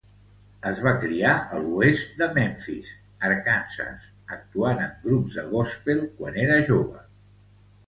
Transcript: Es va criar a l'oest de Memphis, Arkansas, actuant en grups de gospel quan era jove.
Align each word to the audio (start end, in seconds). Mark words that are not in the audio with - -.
Es 0.69 0.79
va 0.85 0.93
criar 1.01 1.33
a 1.57 1.59
l'oest 1.65 2.15
de 2.21 2.29
Memphis, 2.37 2.89
Arkansas, 3.29 4.09
actuant 4.39 4.83
en 4.89 4.97
grups 5.07 5.39
de 5.39 5.47
gospel 5.55 6.05
quan 6.19 6.43
era 6.49 6.61
jove. 6.75 7.07